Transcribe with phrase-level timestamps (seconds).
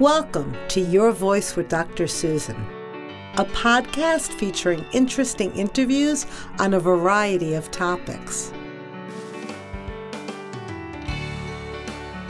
[0.00, 2.08] Welcome to Your Voice with Dr.
[2.08, 2.56] Susan,
[3.36, 6.26] a podcast featuring interesting interviews
[6.58, 8.52] on a variety of topics.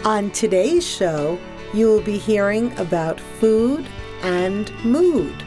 [0.05, 1.39] On today's show,
[1.73, 3.87] you will be hearing about food
[4.21, 5.43] and mood.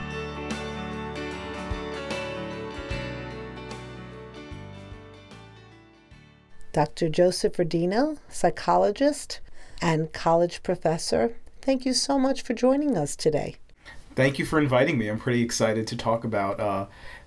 [6.71, 7.09] Dr.
[7.09, 9.39] Joseph Rodino, psychologist
[9.83, 11.35] and college professor
[11.67, 13.57] Thank you so much for joining us today.
[14.15, 15.09] Thank you for inviting me.
[15.09, 16.85] I'm pretty excited to talk about uh,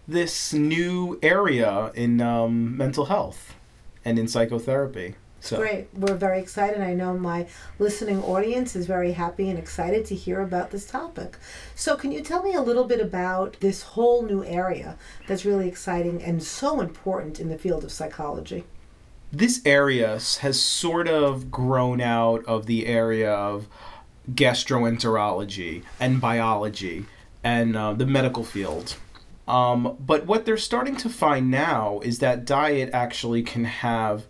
[0.08, 3.54] this new area in um, mental health
[4.02, 5.16] and in psychotherapy.
[5.40, 5.58] So.
[5.58, 5.88] Great.
[5.92, 6.80] We're very excited.
[6.80, 7.48] I know my
[7.78, 11.36] listening audience is very happy and excited to hear about this topic.
[11.74, 14.96] So, can you tell me a little bit about this whole new area
[15.26, 18.64] that's really exciting and so important in the field of psychology?
[19.30, 23.68] This area has sort of grown out of the area of
[24.34, 27.06] gastroenterology and biology
[27.42, 28.96] and uh, the medical field.
[29.48, 34.26] Um, but what they're starting to find now is that diet actually can have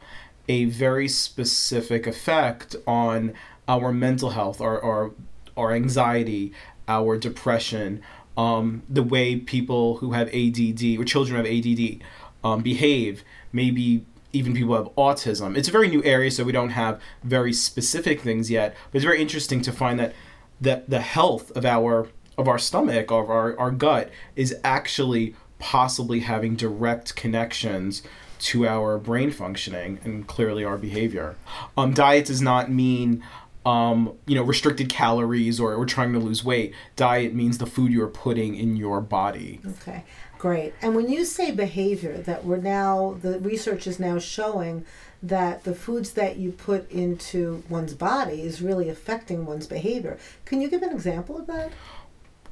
[0.49, 3.35] a very specific effect on
[3.69, 5.13] our mental health, our, our,
[5.57, 6.53] our anxiety,
[6.89, 8.03] our depression,
[8.37, 12.03] um, the way people who have ADD or children who have ADD
[12.43, 15.57] um, behave, maybe even people have autism.
[15.57, 18.75] It's a very new area, so we don't have very specific things yet.
[18.91, 20.15] But it's very interesting to find that
[20.61, 26.21] the the health of our of our stomach, of our, our gut, is actually possibly
[26.21, 28.03] having direct connections
[28.39, 31.37] to our brain functioning and clearly our behavior.
[31.77, 33.23] Um, diet does not mean
[33.67, 36.75] um, you know restricted calories or, or trying to lose weight.
[36.97, 39.61] Diet means the food you are putting in your body.
[39.67, 40.05] Okay.
[40.41, 40.73] Great.
[40.81, 44.87] And when you say behavior, that we're now, the research is now showing
[45.23, 50.17] that the foods that you put into one's body is really affecting one's behavior.
[50.47, 51.73] Can you give an example of that?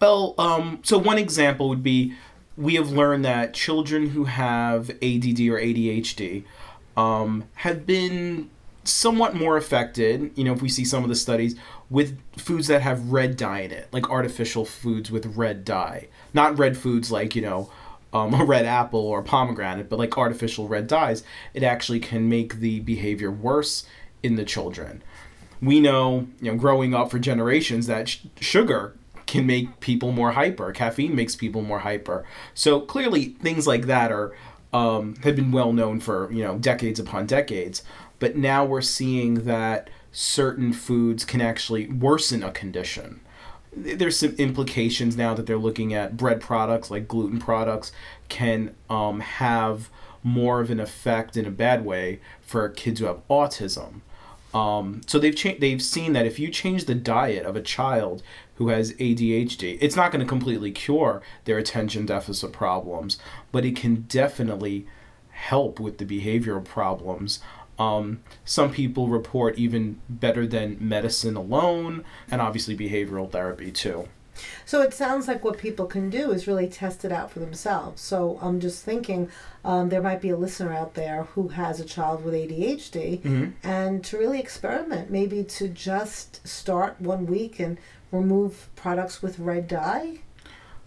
[0.02, 2.12] Well, um, so one example would be
[2.58, 6.44] we have learned that children who have ADD or ADHD
[6.94, 8.50] um, have been
[8.84, 11.54] somewhat more affected, you know, if we see some of the studies,
[11.88, 16.08] with foods that have red dye in it, like artificial foods with red dye.
[16.34, 17.70] Not red foods like, you know,
[18.12, 21.22] um, a red apple or a pomegranate, but like artificial red dyes,
[21.54, 23.86] it actually can make the behavior worse
[24.22, 25.02] in the children.
[25.60, 28.94] We know, you know, growing up for generations that sh- sugar
[29.26, 30.72] can make people more hyper.
[30.72, 32.24] Caffeine makes people more hyper.
[32.54, 34.34] So clearly, things like that are
[34.72, 37.82] um, have been well known for you know decades upon decades.
[38.18, 43.20] But now we're seeing that certain foods can actually worsen a condition.
[43.82, 47.92] There's some implications now that they're looking at bread products like gluten products
[48.28, 49.90] can um, have
[50.22, 54.00] more of an effect in a bad way for kids who have autism.
[54.54, 58.22] Um, so they've cha- they've seen that if you change the diet of a child
[58.54, 63.18] who has ADHD, it's not going to completely cure their attention deficit problems,
[63.52, 64.86] but it can definitely
[65.30, 67.40] help with the behavioral problems
[67.78, 74.08] um, some people report even better than medicine alone, and obviously behavioral therapy too.
[74.64, 78.00] So it sounds like what people can do is really test it out for themselves.
[78.00, 79.30] So I'm just thinking
[79.64, 83.50] um, there might be a listener out there who has a child with ADHD mm-hmm.
[83.66, 87.78] and to really experiment, maybe to just start one week and
[88.12, 90.20] remove products with red dye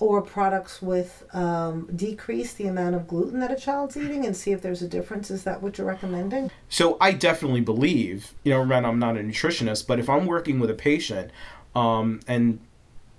[0.02, 4.52] or products with um, decrease the amount of gluten that a child's eating and see
[4.52, 5.30] if there's a difference.
[5.30, 6.50] Is that what you're recommending?
[6.70, 10.60] So I definitely believe, you know, remember I'm not a nutritionist, but if I'm working
[10.60, 11.30] with a patient
[11.76, 12.60] um, and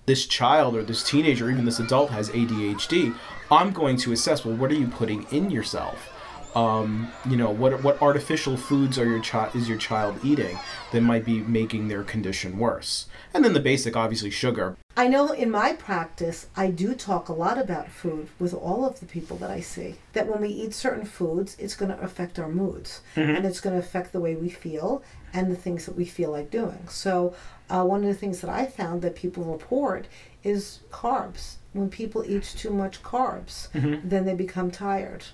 [0.06, 3.14] this child or this teenager, even this adult has ADHD,
[3.48, 6.12] I'm going to assess, well, what are you putting in yourself?
[6.54, 10.58] Um, you know what what artificial foods are your child is your child eating
[10.92, 15.32] that might be making their condition worse and then the basic obviously sugar I know
[15.32, 19.38] in my practice, I do talk a lot about food with all of the people
[19.38, 19.94] that I see.
[20.12, 23.36] That when we eat certain foods, it's going to affect our moods mm-hmm.
[23.36, 25.02] and it's going to affect the way we feel
[25.32, 26.88] and the things that we feel like doing.
[26.88, 27.34] So,
[27.70, 30.06] uh, one of the things that I found that people report
[30.44, 31.54] is carbs.
[31.72, 34.06] When people eat too much carbs, mm-hmm.
[34.06, 35.24] then they become tired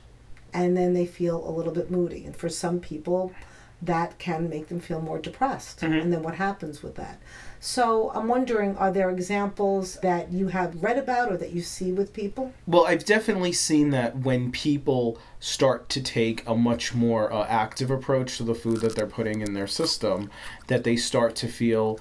[0.52, 2.24] and then they feel a little bit moody.
[2.24, 3.32] And for some people,
[3.80, 5.80] that can make them feel more depressed.
[5.80, 5.92] Mm-hmm.
[5.92, 7.20] And then what happens with that?
[7.60, 11.92] So I'm wondering, are there examples that you have read about or that you see
[11.92, 12.52] with people?
[12.66, 17.90] Well, I've definitely seen that when people start to take a much more uh, active
[17.90, 20.30] approach to the food that they're putting in their system,
[20.66, 22.00] that they start to feel.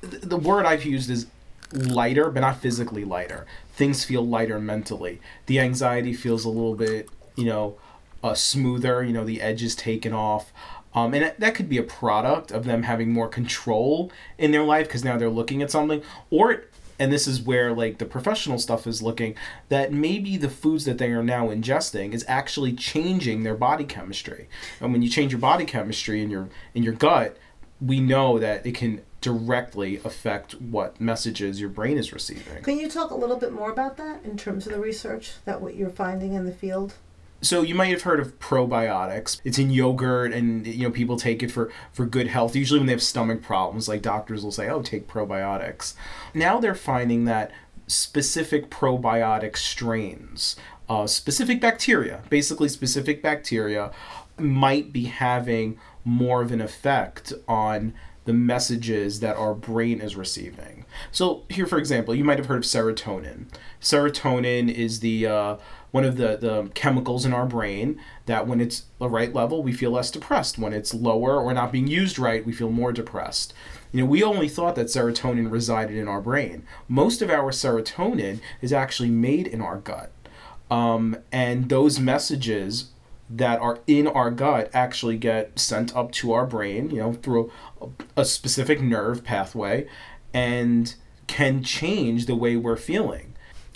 [0.00, 1.26] The word I've used is
[1.72, 3.46] lighter, but not physically lighter.
[3.74, 5.20] Things feel lighter mentally.
[5.46, 7.76] The anxiety feels a little bit, you know,
[8.22, 9.02] uh, smoother.
[9.04, 10.52] You know, the edges taken off.
[10.94, 14.62] Um, and that- that could be a product of them having more control in their
[14.62, 16.02] life because now they're looking at something.
[16.30, 16.64] Or,
[16.98, 19.34] and this is where like the professional stuff is looking,
[19.70, 24.48] that maybe the foods that they are now ingesting is actually changing their body chemistry.
[24.80, 27.38] And when you change your body chemistry in your in your gut,
[27.80, 32.62] we know that it can directly affect what messages your brain is receiving.
[32.62, 35.62] Can you talk a little bit more about that in terms of the research that
[35.62, 36.94] what you're finding in the field?
[37.42, 39.40] So you might have heard of probiotics.
[39.44, 42.54] It's in yogurt, and you know people take it for for good health.
[42.54, 45.94] Usually when they have stomach problems, like doctors will say, "Oh, take probiotics."
[46.34, 47.50] Now they're finding that
[47.88, 50.56] specific probiotic strains,
[50.88, 53.90] uh, specific bacteria, basically specific bacteria,
[54.38, 57.92] might be having more of an effect on
[58.24, 60.84] the messages that our brain is receiving.
[61.10, 63.46] So here, for example, you might have heard of serotonin.
[63.80, 65.56] Serotonin is the uh,
[65.92, 69.72] one of the, the chemicals in our brain that when it's the right level, we
[69.72, 70.58] feel less depressed.
[70.58, 73.54] When it's lower or not being used right, we feel more depressed.
[73.92, 76.66] You know, we only thought that serotonin resided in our brain.
[76.88, 80.10] Most of our serotonin is actually made in our gut.
[80.70, 82.86] Um, and those messages
[83.28, 87.52] that are in our gut actually get sent up to our brain, you know, through
[87.82, 87.88] a,
[88.22, 89.86] a specific nerve pathway
[90.32, 90.94] and
[91.26, 93.31] can change the way we're feeling.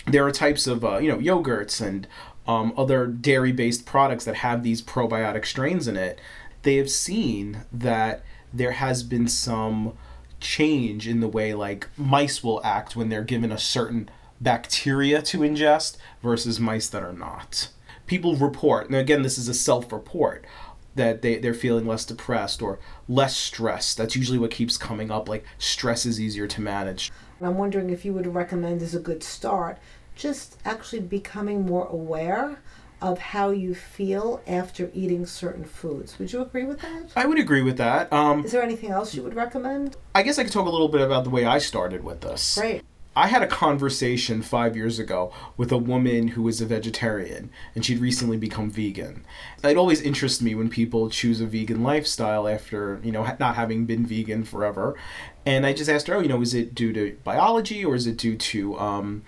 [0.07, 2.07] There are types of, uh, you know, yogurts and
[2.47, 6.19] um, other dairy based products that have these probiotic strains in it.
[6.63, 8.23] They have seen that
[8.53, 9.97] there has been some
[10.39, 14.09] change in the way like mice will act when they're given a certain
[14.39, 17.69] bacteria to ingest versus mice that are not.
[18.05, 20.45] People report, and again, this is a self report,
[20.95, 23.97] that they, they're feeling less depressed or less stressed.
[23.97, 27.11] That's usually what keeps coming up, like stress is easier to manage.
[27.41, 29.77] I'm wondering if you would recommend as a good start
[30.17, 32.59] just actually becoming more aware
[33.01, 36.17] of how you feel after eating certain foods.
[36.17, 37.11] Would you agree with that?
[37.15, 38.11] I would agree with that.
[38.11, 39.95] Um, Is there anything else you would recommend?
[40.15, 42.57] I guess I could talk a little bit about the way I started with this.
[42.57, 42.81] Great.
[43.15, 47.83] I had a conversation five years ago with a woman who was a vegetarian, and
[47.83, 49.25] she'd recently become vegan.
[49.63, 53.85] It always interests me when people choose a vegan lifestyle after, you know, not having
[53.85, 54.95] been vegan forever.
[55.47, 58.05] And I just asked her, oh, you know, is it due to biology or is
[58.05, 59.23] it due to, um,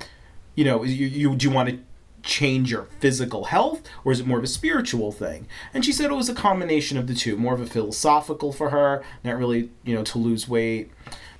[0.59, 1.79] you know, you, you do you want to
[2.21, 5.47] change your physical health or is it more of a spiritual thing?
[5.73, 8.71] And she said it was a combination of the two, more of a philosophical for
[8.71, 10.91] her, not really, you know, to lose weight.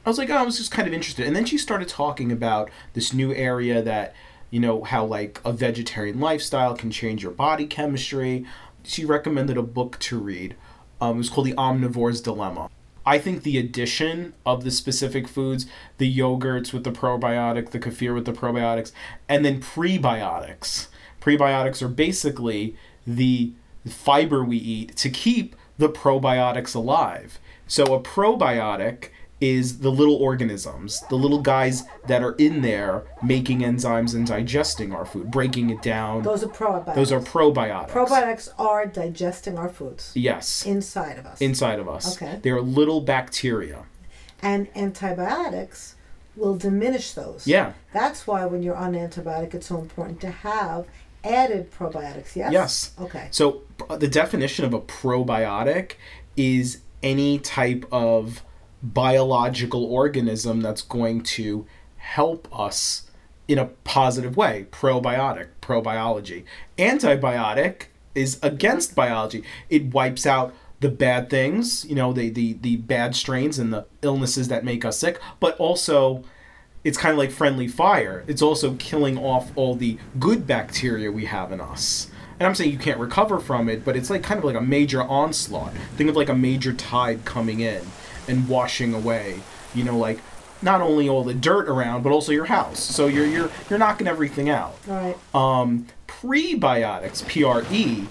[0.06, 1.28] I was like, oh, I was just kind of interested.
[1.28, 4.16] And then she started talking about this new area that,
[4.52, 8.46] you know, how like a vegetarian lifestyle can change your body chemistry.
[8.84, 10.56] She recommended a book to read.
[11.02, 12.70] Um, it was called The Omnivore's Dilemma.
[13.10, 15.66] I think the addition of the specific foods,
[15.98, 18.92] the yogurts with the probiotic, the kefir with the probiotics,
[19.28, 20.90] and then prebiotics.
[21.20, 22.76] Prebiotics are basically
[23.08, 23.52] the
[23.88, 27.40] fiber we eat to keep the probiotics alive.
[27.66, 29.06] So a probiotic
[29.42, 34.94] is the little organisms, the little guys that are in there making enzymes and digesting
[34.94, 36.24] our food, breaking it down.
[36.24, 36.96] Those are probiotics.
[36.96, 37.90] Those are probiotics.
[37.90, 40.66] probiotics are digesting our foods Yes.
[40.66, 41.40] inside of us.
[41.40, 42.16] Inside of us.
[42.22, 42.40] Okay.
[42.42, 43.86] They're little bacteria.
[44.42, 45.96] and antibiotics
[46.36, 47.46] will diminish those.
[47.46, 47.74] Yeah.
[47.94, 50.86] That's why when you're on antibiotic, it's so important to have
[51.24, 52.36] added probiotics.
[52.36, 52.52] Yes.
[52.54, 52.92] Yes.
[53.02, 53.28] Okay.
[53.32, 53.64] So
[53.98, 55.94] the definition of a probiotic
[56.38, 58.44] is any type of
[58.82, 61.66] biological organism that's going to
[61.98, 63.10] help us
[63.48, 64.68] in a positive way.
[64.72, 66.44] Probiotic, probiology.
[66.78, 69.44] Antibiotic is against biology.
[69.70, 73.86] It wipes out the bad things, you know, the, the, the bad strains and the
[74.02, 76.24] illnesses that make us sick, but also
[76.84, 78.24] it's kind of like friendly fire.
[78.28, 82.10] It's also killing off all the good bacteria we have in us.
[82.40, 84.62] And I'm saying you can't recover from it, but it's like kind of like a
[84.62, 85.74] major onslaught.
[85.98, 87.82] Think of like a major tide coming in
[88.30, 89.42] and washing away,
[89.76, 90.20] you know, like
[90.62, 92.80] not only all the dirt around, but also your house.
[92.80, 94.76] So you're you're you're knocking everything out.
[94.88, 95.18] Right.
[95.34, 98.06] Um, prebiotics, P R E,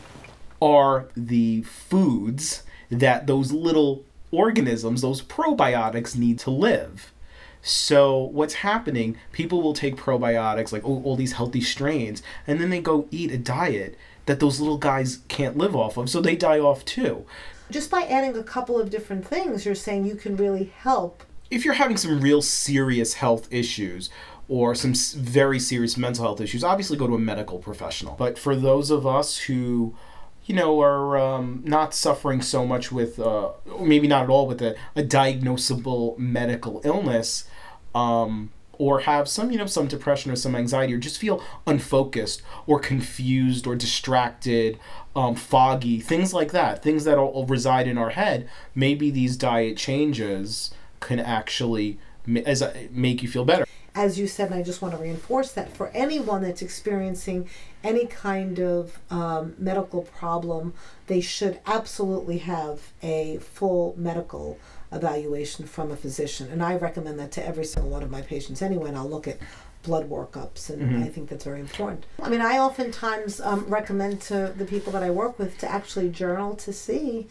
[0.61, 7.13] are the foods that those little organisms, those probiotics, need to live.
[7.61, 9.17] So what's happening?
[9.33, 13.31] People will take probiotics, like oh, all these healthy strains, and then they go eat
[13.31, 13.97] a diet
[14.27, 17.25] that those little guys can't live off of, so they die off too.
[17.71, 21.23] Just by adding a couple of different things, you're saying you can really help.
[21.51, 24.11] if you're having some real serious health issues
[24.49, 28.15] or some very serious mental health issues, obviously go to a medical professional.
[28.15, 29.95] But for those of us who,
[30.47, 34.63] you know, are um, not suffering so much with, uh, maybe not at all with
[34.63, 37.49] a, a diagnosable medical illness,
[37.95, 42.43] um, or have some, you know, some depression or some anxiety or just feel unfocused
[42.67, 44.79] or confused or distracted,
[45.15, 49.77] um, foggy, things like that, things that will reside in our head, maybe these diet
[49.77, 50.71] changes
[51.01, 51.99] can actually
[52.45, 53.65] as make you feel better.
[53.95, 57.49] As you said, and I just want to reinforce that for anyone that's experiencing
[57.83, 60.75] any kind of um, medical problem,
[61.09, 64.59] they should absolutely have a full medical
[64.93, 66.49] evaluation from a physician.
[66.51, 69.29] And I recommend that to every single one of my patients anyway, and I'll look
[69.29, 69.39] at
[69.83, 71.03] blood workups, and mm-hmm.
[71.03, 72.05] I think that's very important.
[72.23, 76.09] I mean, I oftentimes um, recommend to the people that I work with to actually
[76.11, 77.29] journal to see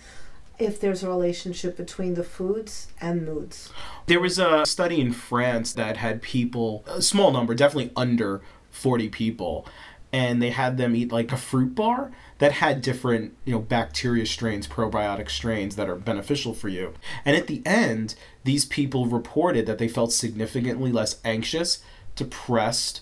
[0.57, 3.71] if there's a relationship between the foods and moods.
[4.07, 9.09] There was a study in France that had people, a small number, definitely under 40
[9.09, 9.67] people,
[10.11, 14.25] and they had them eat like a fruit bar that had different, you know, bacteria
[14.25, 16.93] strains, probiotic strains that are beneficial for you.
[17.25, 21.83] And at the end, these people reported that they felt significantly less anxious,
[22.15, 23.01] depressed,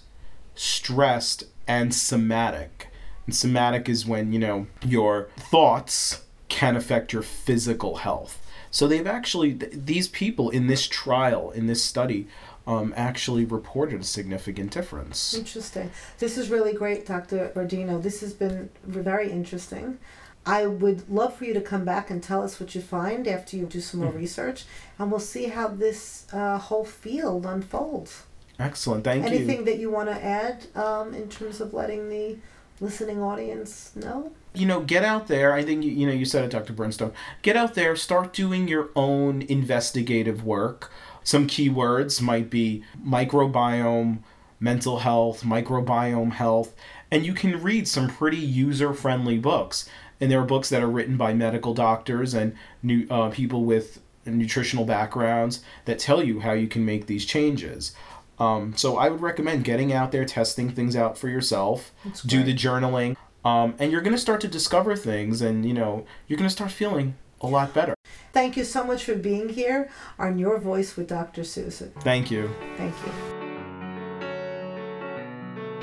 [0.55, 2.89] stressed, and somatic.
[3.25, 8.41] And somatic is when, you know, your thoughts can affect your physical health.
[8.71, 12.27] So they've actually, these people in this trial, in this study,
[12.67, 15.33] um, actually reported a significant difference.
[15.33, 15.91] Interesting.
[16.19, 17.51] This is really great, Dr.
[17.55, 18.01] Bardino.
[18.01, 19.99] This has been very interesting.
[20.45, 23.57] I would love for you to come back and tell us what you find after
[23.57, 24.19] you do some more mm-hmm.
[24.19, 24.65] research,
[24.99, 28.23] and we'll see how this uh, whole field unfolds.
[28.59, 29.03] Excellent.
[29.03, 29.45] Thank Anything you.
[29.45, 32.37] Anything that you want to add um, in terms of letting the
[32.79, 34.31] listening audience know?
[34.53, 35.53] You know, get out there.
[35.53, 36.73] I think you, you know you said it, Dr.
[36.73, 37.11] Bernstone.
[37.41, 37.95] Get out there.
[37.95, 40.91] Start doing your own investigative work.
[41.25, 44.19] Some keywords might be microbiome,
[44.59, 46.73] mental health, microbiome health,
[47.11, 49.89] and you can read some pretty user friendly books.
[50.21, 53.99] And there are books that are written by medical doctors and new uh, people with
[54.25, 57.93] nutritional backgrounds that tell you how you can make these changes.
[58.39, 61.91] Um, so I would recommend getting out there, testing things out for yourself,
[62.25, 66.05] do the journaling, um, and you're going to start to discover things, and you know
[66.27, 67.95] you're going to start feeling a lot better.
[68.33, 71.43] Thank you so much for being here on Your Voice with Dr.
[71.43, 71.91] Susan.
[72.01, 72.49] Thank you.
[72.77, 73.11] Thank you.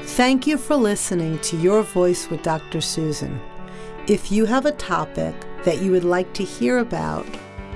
[0.04, 2.80] Thank you for listening to Your Voice with Dr.
[2.80, 3.40] Susan.
[4.06, 7.26] If you have a topic that you would like to hear about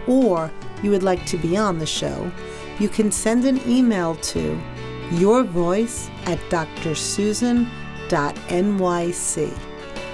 [0.06, 0.50] or
[0.82, 2.30] you would like to be on the show,
[2.78, 4.60] you can send an email to
[5.10, 7.68] yourvoice at drsusan.nyc.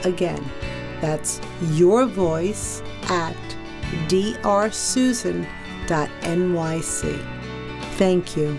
[0.04, 0.44] Again,
[1.00, 1.40] that's
[1.70, 3.51] your voice at
[4.08, 5.46] drsusan.nyc.
[7.96, 8.58] Thank you.